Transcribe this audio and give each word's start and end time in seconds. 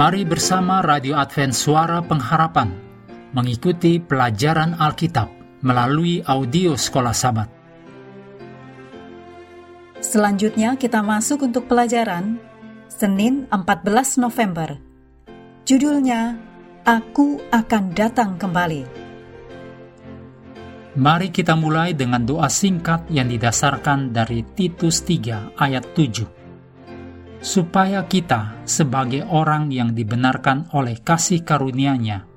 Mari 0.00 0.24
bersama 0.24 0.80
Radio 0.80 1.12
Advent 1.12 1.52
Suara 1.52 2.00
Pengharapan 2.00 2.72
mengikuti 3.36 4.00
pelajaran 4.00 4.72
Alkitab 4.72 5.28
melalui 5.60 6.24
audio 6.24 6.72
Sekolah 6.72 7.12
Sabat. 7.12 7.44
Selanjutnya 10.00 10.80
kita 10.80 11.04
masuk 11.04 11.44
untuk 11.44 11.68
pelajaran 11.68 12.40
Senin 12.88 13.44
14 13.52 14.24
November. 14.24 14.80
Judulnya 15.68 16.40
Aku 16.88 17.36
akan 17.52 17.92
datang 17.92 18.40
kembali. 18.40 18.88
Mari 20.96 21.28
kita 21.28 21.52
mulai 21.60 21.92
dengan 21.92 22.24
doa 22.24 22.48
singkat 22.48 23.04
yang 23.12 23.28
didasarkan 23.28 24.16
dari 24.16 24.48
Titus 24.56 25.04
3 25.04 25.60
ayat 25.60 25.92
7 25.92 26.39
supaya 27.40 28.04
kita 28.04 28.60
sebagai 28.68 29.24
orang 29.24 29.72
yang 29.72 29.96
dibenarkan 29.96 30.68
oleh 30.76 31.00
kasih 31.00 31.40
karunia-Nya 31.40 32.28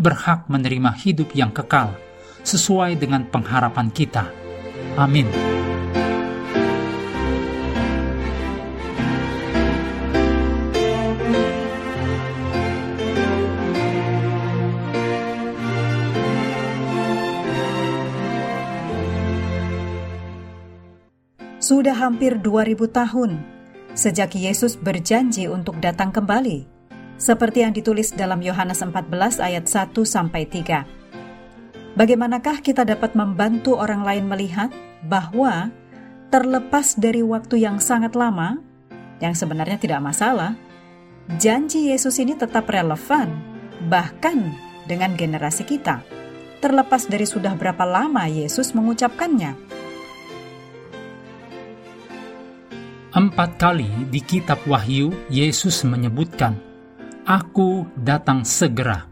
berhak 0.00 0.48
menerima 0.48 0.92
hidup 0.96 1.32
yang 1.36 1.52
kekal 1.52 1.92
sesuai 2.40 2.96
dengan 2.96 3.28
pengharapan 3.28 3.92
kita. 3.92 4.28
Amin. 4.96 5.28
Sudah 21.66 21.98
hampir 21.98 22.38
2000 22.38 22.86
tahun 22.94 23.55
sejak 23.96 24.36
Yesus 24.36 24.76
berjanji 24.76 25.48
untuk 25.48 25.80
datang 25.80 26.12
kembali, 26.12 26.68
seperti 27.16 27.64
yang 27.64 27.72
ditulis 27.72 28.12
dalam 28.12 28.44
Yohanes 28.44 28.84
14 28.84 29.40
ayat 29.40 29.64
1 29.64 29.96
sampai 30.04 30.44
3. 30.44 31.96
Bagaimanakah 31.96 32.60
kita 32.60 32.84
dapat 32.84 33.16
membantu 33.16 33.80
orang 33.80 34.04
lain 34.04 34.28
melihat 34.28 34.68
bahwa 35.08 35.72
terlepas 36.28 36.92
dari 37.00 37.24
waktu 37.24 37.64
yang 37.64 37.80
sangat 37.80 38.12
lama, 38.12 38.60
yang 39.24 39.32
sebenarnya 39.32 39.80
tidak 39.80 40.04
masalah, 40.04 40.52
janji 41.40 41.88
Yesus 41.88 42.20
ini 42.20 42.36
tetap 42.36 42.68
relevan, 42.68 43.32
bahkan 43.88 44.52
dengan 44.84 45.16
generasi 45.16 45.64
kita, 45.64 46.04
terlepas 46.60 47.08
dari 47.08 47.24
sudah 47.24 47.56
berapa 47.56 47.88
lama 47.88 48.28
Yesus 48.28 48.76
mengucapkannya. 48.76 49.75
Empat 53.16 53.56
kali 53.56 53.88
di 54.12 54.20
kitab 54.20 54.60
Wahyu, 54.68 55.08
Yesus 55.32 55.88
menyebutkan, 55.88 56.52
Aku 57.24 57.88
datang 57.96 58.44
segera. 58.44 59.08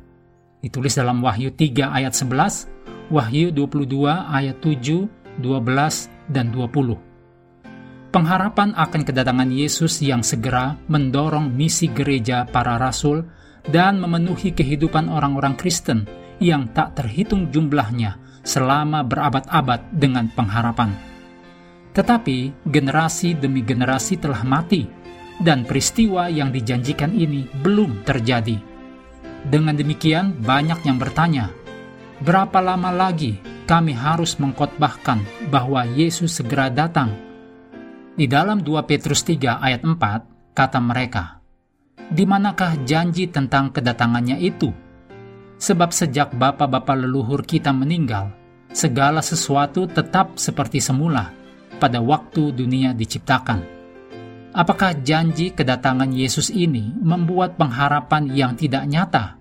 Ditulis 0.60 0.92
dalam 0.92 1.24
Wahyu 1.24 1.48
3 1.48 1.88
ayat 1.88 2.12
11, 2.12 2.68
Wahyu 3.08 3.48
22 3.56 4.04
ayat 4.28 4.60
7, 4.60 5.08
12, 5.40 6.12
dan 6.28 6.52
20. 6.52 7.00
Pengharapan 8.12 8.76
akan 8.76 9.02
kedatangan 9.08 9.48
Yesus 9.48 10.04
yang 10.04 10.20
segera 10.20 10.76
mendorong 10.84 11.48
misi 11.48 11.88
gereja 11.88 12.44
para 12.44 12.76
rasul 12.76 13.24
dan 13.72 14.04
memenuhi 14.04 14.52
kehidupan 14.52 15.08
orang-orang 15.08 15.56
Kristen 15.56 16.04
yang 16.44 16.68
tak 16.76 16.92
terhitung 16.92 17.48
jumlahnya 17.48 18.20
selama 18.44 19.00
berabad-abad 19.00 19.96
dengan 19.96 20.28
pengharapan. 20.28 21.13
Tetapi 21.94 22.66
generasi 22.66 23.38
demi 23.38 23.62
generasi 23.62 24.18
telah 24.18 24.42
mati, 24.42 24.82
dan 25.38 25.62
peristiwa 25.66 26.30
yang 26.30 26.50
dijanjikan 26.50 27.14
ini 27.14 27.46
belum 27.62 28.02
terjadi. 28.06 28.58
Dengan 29.46 29.78
demikian, 29.78 30.34
banyak 30.42 30.82
yang 30.86 30.98
bertanya, 30.98 31.50
"Berapa 32.22 32.58
lama 32.58 32.90
lagi 32.90 33.38
kami 33.66 33.94
harus 33.94 34.38
mengkotbahkan 34.42 35.22
bahwa 35.50 35.86
Yesus 35.86 36.38
segera 36.38 36.70
datang?" 36.70 37.14
Di 38.14 38.30
dalam 38.30 38.62
2 38.62 38.82
Petrus 38.86 39.26
3 39.26 39.58
ayat 39.58 39.82
4, 39.82 40.22
kata 40.54 40.78
mereka, 40.78 41.42
"Di 42.10 42.26
manakah 42.26 42.78
janji 42.86 43.26
tentang 43.30 43.74
kedatangannya 43.74 44.38
itu?" 44.38 44.70
Sebab 45.58 45.90
sejak 45.94 46.34
bapak-bapak 46.34 47.06
leluhur 47.06 47.46
kita 47.46 47.70
meninggal, 47.70 48.30
segala 48.74 49.22
sesuatu 49.22 49.86
tetap 49.86 50.34
seperti 50.38 50.82
semula 50.82 51.43
pada 51.78 51.98
waktu 51.98 52.54
dunia 52.54 52.94
diciptakan. 52.96 53.74
Apakah 54.54 54.94
janji 55.02 55.50
kedatangan 55.50 56.14
Yesus 56.14 56.46
ini 56.54 56.94
membuat 57.02 57.58
pengharapan 57.58 58.30
yang 58.30 58.54
tidak 58.54 58.86
nyata? 58.86 59.34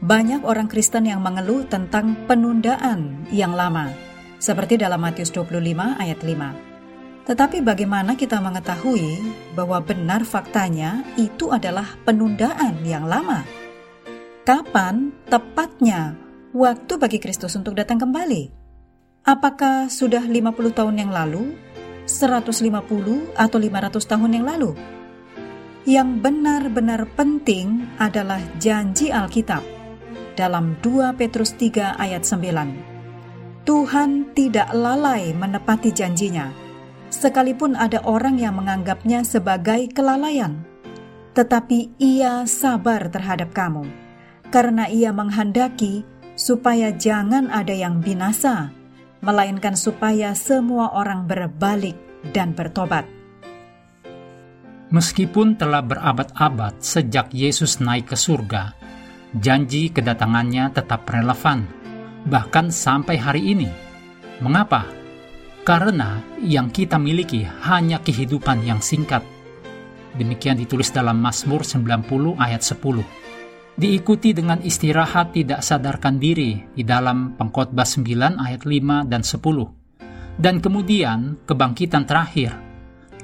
Banyak 0.00 0.42
orang 0.42 0.66
Kristen 0.66 1.06
yang 1.06 1.22
mengeluh 1.22 1.68
tentang 1.70 2.16
penundaan 2.26 3.30
yang 3.30 3.54
lama, 3.54 3.94
seperti 4.42 4.80
dalam 4.80 4.98
Matius 4.98 5.30
25 5.30 6.02
ayat 6.02 6.18
5. 6.24 7.30
Tetapi 7.30 7.62
bagaimana 7.62 8.18
kita 8.18 8.42
mengetahui 8.42 9.22
bahwa 9.54 9.78
benar 9.78 10.26
faktanya 10.26 11.06
itu 11.14 11.54
adalah 11.54 11.94
penundaan 12.02 12.82
yang 12.82 13.06
lama? 13.06 13.46
Kapan 14.42 15.14
tepatnya 15.30 16.18
waktu 16.50 16.98
bagi 16.98 17.22
Kristus 17.22 17.54
untuk 17.54 17.78
datang 17.78 18.02
kembali? 18.02 18.59
Apakah 19.20 19.92
sudah 19.92 20.24
50 20.24 20.72
tahun 20.72 20.96
yang 20.96 21.12
lalu, 21.12 21.52
150 22.08 22.72
atau 23.36 23.58
500 23.60 24.00
tahun 24.00 24.30
yang 24.32 24.48
lalu? 24.48 24.72
Yang 25.84 26.08
benar-benar 26.24 27.04
penting 27.12 27.84
adalah 28.00 28.40
janji 28.56 29.12
Alkitab 29.12 29.60
dalam 30.40 30.72
2 30.80 31.20
Petrus 31.20 31.52
3 31.52 32.00
ayat 32.00 32.24
9. 32.24 33.68
Tuhan 33.68 34.32
tidak 34.32 34.72
lalai 34.72 35.36
menepati 35.36 35.92
janjinya, 35.92 36.48
sekalipun 37.12 37.76
ada 37.76 38.00
orang 38.08 38.40
yang 38.40 38.56
menganggapnya 38.56 39.20
sebagai 39.20 39.92
kelalaian. 39.92 40.64
Tetapi 41.36 42.00
ia 42.00 42.48
sabar 42.48 43.12
terhadap 43.12 43.52
kamu, 43.52 43.84
karena 44.48 44.88
ia 44.88 45.12
menghendaki 45.12 46.08
supaya 46.40 46.88
jangan 46.88 47.52
ada 47.52 47.76
yang 47.76 48.00
binasa, 48.00 48.79
melainkan 49.20 49.76
supaya 49.76 50.32
semua 50.32 50.96
orang 50.96 51.28
berbalik 51.28 51.96
dan 52.32 52.56
bertobat. 52.56 53.04
Meskipun 54.90 55.54
telah 55.54 55.86
berabad-abad 55.86 56.82
sejak 56.82 57.30
Yesus 57.30 57.78
naik 57.78 58.10
ke 58.10 58.16
surga, 58.18 58.74
janji 59.38 59.94
kedatangannya 59.94 60.74
tetap 60.74 61.06
relevan, 61.06 61.62
bahkan 62.26 62.74
sampai 62.74 63.14
hari 63.14 63.54
ini. 63.54 63.70
Mengapa? 64.42 64.88
Karena 65.62 66.18
yang 66.42 66.72
kita 66.74 66.98
miliki 66.98 67.46
hanya 67.70 68.02
kehidupan 68.02 68.66
yang 68.66 68.82
singkat. 68.82 69.22
Demikian 70.18 70.58
ditulis 70.58 70.90
dalam 70.90 71.22
Mazmur 71.22 71.62
90 71.62 72.34
ayat 72.34 72.66
10 72.66 73.29
diikuti 73.80 74.36
dengan 74.36 74.60
istirahat 74.60 75.32
tidak 75.32 75.64
sadarkan 75.64 76.20
diri 76.20 76.60
di 76.76 76.84
dalam 76.84 77.32
pengkhotbah 77.40 77.88
9 77.88 78.36
ayat 78.36 78.68
5 78.68 79.08
dan 79.08 79.24
10. 79.24 80.36
Dan 80.36 80.60
kemudian 80.60 81.40
kebangkitan 81.48 82.04
terakhir, 82.04 82.52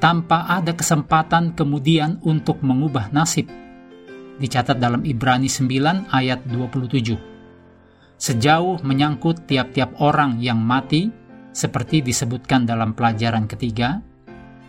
tanpa 0.00 0.48
ada 0.48 0.72
kesempatan 0.72 1.52
kemudian 1.52 2.24
untuk 2.24 2.64
mengubah 2.64 3.12
nasib. 3.12 3.52
Dicatat 4.40 4.80
dalam 4.80 5.04
Ibrani 5.04 5.48
9 5.48 6.08
ayat 6.08 6.40
27. 6.48 8.16
Sejauh 8.16 8.80
menyangkut 8.80 9.44
tiap-tiap 9.44 10.00
orang 10.00 10.40
yang 10.40 10.56
mati, 10.56 11.12
seperti 11.52 12.00
disebutkan 12.00 12.64
dalam 12.64 12.96
pelajaran 12.96 13.44
ketiga, 13.44 14.00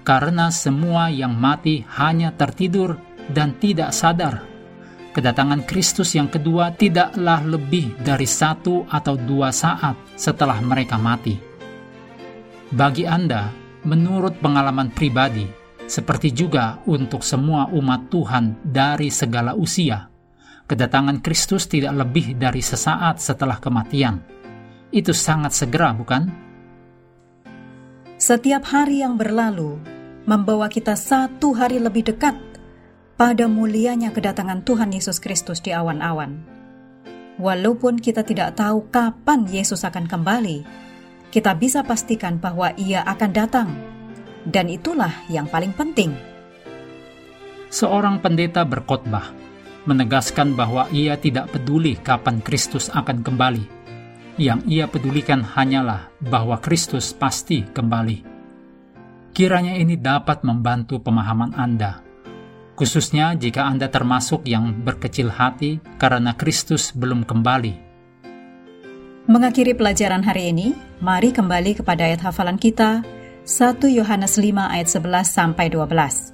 karena 0.03 0.51
semua 0.51 1.07
yang 1.07 1.31
mati 1.35 1.83
hanya 1.95 2.35
tertidur 2.35 2.99
dan 3.31 3.55
tidak 3.59 3.91
sadar 3.91 4.56
kedatangan 5.17 5.65
Kristus 5.65 6.13
yang 6.13 6.29
kedua 6.29 6.77
tidaklah 6.77 7.41
lebih 7.41 7.97
dari 8.05 8.29
satu 8.29 8.85
atau 8.85 9.17
dua 9.17 9.49
saat 9.49 9.97
setelah 10.13 10.61
mereka 10.61 11.01
mati. 11.01 11.33
Bagi 12.69 13.09
Anda, 13.09 13.49
menurut 13.81 14.37
pengalaman 14.37 14.93
pribadi, 14.93 15.49
seperti 15.89 16.29
juga 16.29 16.77
untuk 16.85 17.25
semua 17.25 17.65
umat 17.73 18.13
Tuhan 18.13 18.61
dari 18.61 19.09
segala 19.09 19.57
usia, 19.57 20.05
kedatangan 20.69 21.25
Kristus 21.25 21.65
tidak 21.65 21.97
lebih 21.97 22.37
dari 22.37 22.61
sesaat 22.61 23.17
setelah 23.17 23.57
kematian. 23.57 24.21
Itu 24.93 25.17
sangat 25.17 25.57
segera, 25.57 25.97
bukan? 25.97 26.29
Setiap 28.21 28.69
hari 28.69 29.01
yang 29.01 29.17
berlalu 29.17 29.81
membawa 30.29 30.69
kita 30.69 30.93
satu 30.93 31.57
hari 31.57 31.81
lebih 31.81 32.05
dekat 32.13 32.37
pada 33.17 33.49
mulianya 33.49 34.13
kedatangan 34.13 34.61
Tuhan 34.61 34.93
Yesus 34.93 35.17
Kristus 35.17 35.57
di 35.57 35.73
awan-awan. 35.73 36.37
Walaupun 37.41 37.97
kita 37.97 38.21
tidak 38.21 38.61
tahu 38.61 38.93
kapan 38.93 39.49
Yesus 39.49 39.81
akan 39.81 40.05
kembali, 40.05 40.61
kita 41.33 41.57
bisa 41.57 41.81
pastikan 41.81 42.37
bahwa 42.37 42.77
Ia 42.77 43.01
akan 43.09 43.31
datang, 43.33 43.69
dan 44.45 44.69
itulah 44.69 45.11
yang 45.33 45.49
paling 45.49 45.73
penting. 45.73 46.13
Seorang 47.73 48.21
pendeta 48.21 48.63
berkhotbah 48.63 49.33
menegaskan 49.87 50.55
bahwa 50.55 50.87
ia 50.91 51.15
tidak 51.15 51.51
peduli 51.51 51.95
kapan 51.99 52.39
Kristus 52.43 52.91
akan 52.91 53.23
kembali. 53.23 53.65
Yang 54.37 54.59
ia 54.69 54.85
pedulikan 54.85 55.41
hanyalah 55.41 56.13
bahwa 56.21 56.61
Kristus 56.61 57.11
pasti 57.11 57.65
kembali. 57.65 58.21
Kiranya 59.33 59.73
ini 59.73 59.97
dapat 59.97 60.45
membantu 60.45 61.01
pemahaman 61.01 61.57
Anda, 61.57 62.06
khususnya 62.77 63.33
jika 63.33 63.65
Anda 63.65 63.89
termasuk 63.89 64.45
yang 64.45 64.85
berkecil 64.85 65.33
hati 65.33 65.81
karena 65.97 66.37
Kristus 66.37 66.93
belum 66.93 67.25
kembali 67.25 67.87
Mengakhiri 69.27 69.75
pelajaran 69.75 70.23
hari 70.23 70.55
ini, 70.55 70.71
mari 71.03 71.35
kembali 71.35 71.83
kepada 71.83 72.07
ayat 72.07 72.23
hafalan 72.23 72.55
kita, 72.55 73.03
1 73.43 73.75
Yohanes 73.91 74.39
5 74.39 74.55
ayat 74.71 74.87
11 74.87 75.27
sampai 75.27 75.67
12. 75.67 76.31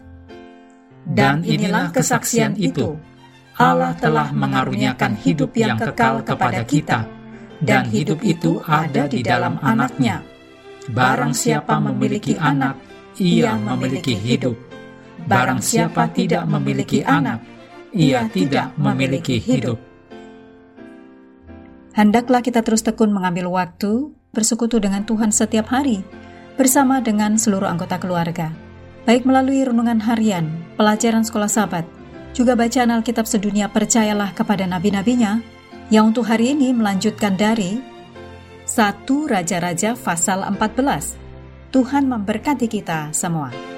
Dan 1.02 1.42
inilah 1.42 1.90
kesaksian 1.90 2.54
itu, 2.54 2.94
Allah 3.58 3.98
telah 3.98 4.30
mengaruniakan 4.30 5.18
hidup 5.18 5.58
yang 5.58 5.74
kekal 5.74 6.22
kepada 6.22 6.62
kita, 6.70 7.10
dan 7.66 7.90
hidup 7.90 8.22
itu 8.22 8.62
ada 8.62 9.10
di 9.10 9.26
dalam 9.26 9.58
anaknya. 9.66 10.22
Barang 10.94 11.34
siapa 11.34 11.82
memiliki 11.82 12.38
anak, 12.38 12.78
ia 13.18 13.58
memiliki 13.58 14.14
hidup. 14.14 14.73
Barang 15.24 15.64
siapa 15.64 16.12
tidak 16.12 16.44
memiliki 16.50 17.00
anak, 17.06 17.40
ia 17.96 18.28
tidak 18.28 18.76
memiliki 18.76 19.40
hidup. 19.40 19.80
Hendaklah 21.94 22.42
kita 22.42 22.66
terus 22.66 22.82
tekun 22.82 23.14
mengambil 23.14 23.54
waktu 23.54 24.12
bersekutu 24.34 24.82
dengan 24.82 25.06
Tuhan 25.06 25.30
setiap 25.30 25.70
hari 25.70 26.02
bersama 26.58 27.00
dengan 27.00 27.38
seluruh 27.38 27.70
anggota 27.70 28.02
keluarga, 28.02 28.50
baik 29.06 29.30
melalui 29.30 29.62
renungan 29.62 30.02
harian, 30.02 30.50
pelajaran 30.74 31.22
sekolah 31.22 31.50
sahabat, 31.50 31.86
juga 32.34 32.58
bacaan 32.58 32.90
Alkitab 32.90 33.30
sedunia 33.30 33.70
percayalah 33.70 34.34
kepada 34.34 34.66
nabi-nabinya 34.66 35.38
yang 35.94 36.10
untuk 36.10 36.26
hari 36.26 36.58
ini 36.58 36.74
melanjutkan 36.74 37.38
dari 37.38 37.78
1 38.66 39.06
Raja-Raja 39.06 39.94
pasal 39.94 40.42
14. 40.42 41.22
Tuhan 41.70 42.10
memberkati 42.10 42.66
kita 42.66 43.14
semua. 43.14 43.73